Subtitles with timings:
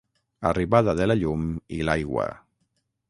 [0.51, 1.45] Arribada de la llum
[1.81, 2.27] i l'aigua.